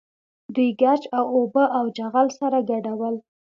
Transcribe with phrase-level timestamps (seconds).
[0.53, 3.15] دوی ګچ او اوبه او چغل سره ګډول.